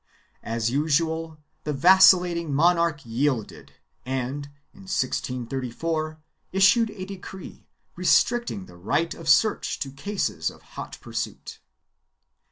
As 0.41 0.71
usual, 0.71 1.37
the 1.63 1.73
vacillating 1.73 2.51
monarch 2.51 3.05
yielded 3.05 3.73
and, 4.03 4.45
in 4.73 4.81
1634, 4.89 6.17
issued 6.51 6.89
a 6.89 7.05
decree 7.05 7.67
restricting 7.95 8.65
the 8.65 8.77
right 8.77 9.13
of 9.13 9.29
search 9.29 9.77
to 9.77 9.91
cases 9.91 10.49
of 10.49 10.63
hot 10.73 10.97
pursuit. 11.01 11.59